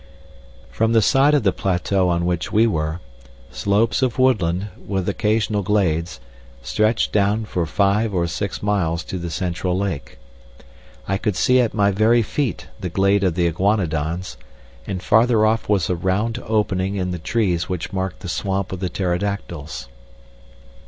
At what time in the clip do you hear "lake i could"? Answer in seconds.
9.77-11.35